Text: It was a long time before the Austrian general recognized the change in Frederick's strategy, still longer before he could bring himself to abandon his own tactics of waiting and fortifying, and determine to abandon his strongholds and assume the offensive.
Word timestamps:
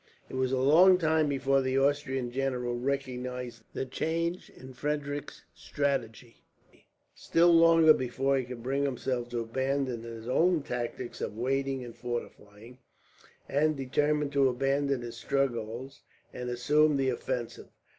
It 0.31 0.35
was 0.35 0.51
a 0.51 0.57
long 0.57 0.97
time 0.97 1.29
before 1.29 1.61
the 1.61 1.77
Austrian 1.77 2.31
general 2.31 2.75
recognized 2.75 3.61
the 3.73 3.85
change 3.85 4.49
in 4.49 4.73
Frederick's 4.73 5.43
strategy, 5.53 6.37
still 7.13 7.53
longer 7.53 7.93
before 7.93 8.35
he 8.35 8.43
could 8.43 8.63
bring 8.63 8.81
himself 8.83 9.29
to 9.29 9.41
abandon 9.41 10.01
his 10.01 10.27
own 10.27 10.63
tactics 10.63 11.21
of 11.21 11.37
waiting 11.37 11.85
and 11.85 11.95
fortifying, 11.95 12.79
and 13.47 13.77
determine 13.77 14.31
to 14.31 14.49
abandon 14.49 15.01
his 15.03 15.17
strongholds 15.17 16.01
and 16.33 16.49
assume 16.49 16.97
the 16.97 17.09
offensive. 17.09 17.67